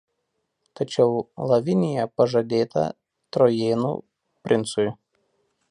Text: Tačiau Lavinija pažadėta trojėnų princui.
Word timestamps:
Tačiau 0.79 1.11
Lavinija 1.51 2.07
pažadėta 2.21 2.87
trojėnų 3.37 3.93
princui. 4.49 4.89